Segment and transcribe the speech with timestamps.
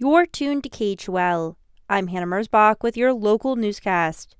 [0.00, 1.56] You're tuned to KHOL.
[1.90, 4.36] I'm Hannah Mersbach with your local newscast.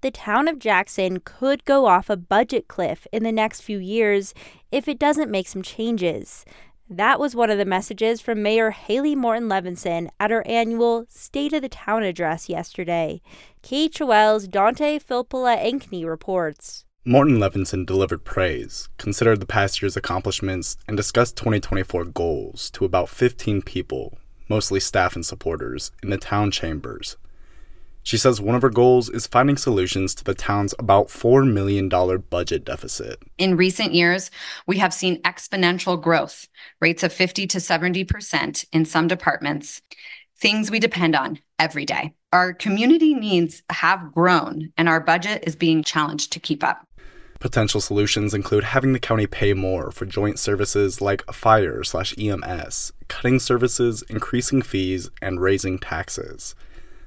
[0.00, 4.32] The town of Jackson could go off a budget cliff in the next few years
[4.70, 6.44] if it doesn't make some changes.
[6.88, 11.52] That was one of the messages from Mayor Hailey Morton Levinson at her annual State
[11.52, 13.22] of the Town address yesterday.
[13.64, 16.84] KHOL's Dante Filpula Ankney reports.
[17.04, 23.08] Morton Levinson delivered praise, considered the past year's accomplishments, and discussed 2024 goals to about
[23.08, 24.16] 15 people
[24.52, 27.16] mostly staff and supporters, in the town chambers.
[28.02, 31.88] She says one of her goals is finding solutions to the town's about $4 million
[31.88, 33.22] budget deficit.
[33.38, 34.30] In recent years,
[34.66, 36.48] we have seen exponential growth,
[36.82, 39.80] rates of 50 to 70% in some departments,
[40.38, 42.12] things we depend on every day.
[42.30, 46.86] Our community needs have grown, and our budget is being challenged to keep up.
[47.42, 52.92] Potential solutions include having the county pay more for joint services like fire slash EMS,
[53.08, 56.54] cutting services, increasing fees, and raising taxes.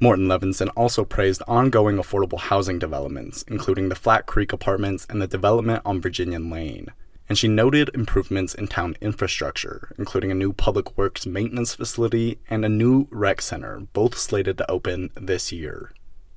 [0.02, 5.28] Morton Levinson also praised ongoing affordable housing developments, including the Flat Creek apartments and the
[5.28, 6.88] development on Virginia Lane.
[7.30, 12.66] And she noted improvements in town infrastructure, including a new public works maintenance facility and
[12.66, 15.94] a new rec center, both slated to open this year.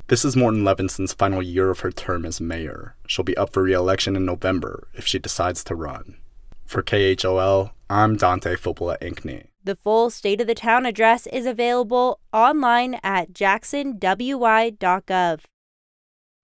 [0.08, 2.96] This is Morton Levinson's final year of her term as mayor.
[3.06, 6.16] She'll be up for re election in November if she decides to run.
[6.64, 9.48] For KHOL, I'm Dante Filpula Ankney.
[9.62, 15.40] The full State of the Town address is available online at jacksonwy.gov.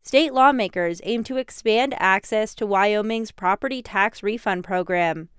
[0.02, 5.30] State lawmakers aim to expand access to Wyoming's property tax refund program.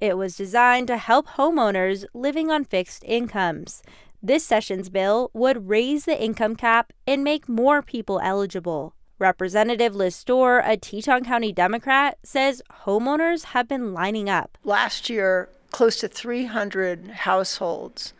[0.00, 3.82] It was designed to help homeowners living on fixed incomes.
[4.26, 8.94] This session's bill would raise the income cap and make more people eligible.
[9.18, 14.56] Representative Liz Storer, a Teton County Democrat, says homeowners have been lining up.
[14.64, 18.14] Last year, close to 300 households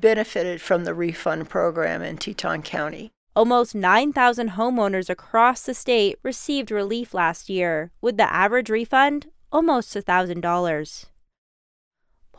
[0.00, 3.10] benefited from the refund program in Teton County.
[3.36, 9.92] Almost 9,000 homeowners across the state received relief last year, with the average refund almost
[9.94, 11.04] $1,000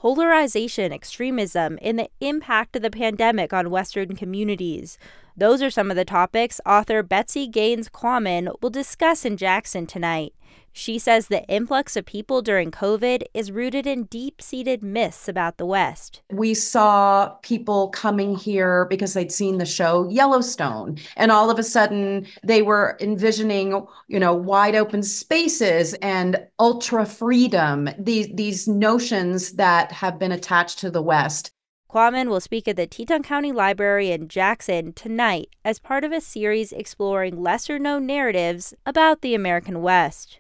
[0.01, 4.97] polarization, extremism, and the impact of the pandemic on Western communities.
[5.37, 10.33] Those are some of the topics author Betsy Gaines Quammen will discuss in Jackson tonight.
[10.73, 15.57] She says the influx of people during COVID is rooted in deep seated myths about
[15.57, 16.21] the West.
[16.31, 21.63] We saw people coming here because they'd seen the show Yellowstone, and all of a
[21.63, 29.53] sudden they were envisioning, you know, wide open spaces and ultra freedom, these, these notions
[29.53, 31.51] that have been attached to the West.
[31.89, 36.21] Quammen will speak at the Teton County Library in Jackson tonight as part of a
[36.21, 40.39] series exploring lesser known narratives about the American West.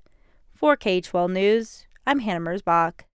[0.61, 3.05] For KHOL News, I'm Hannah Mersbach.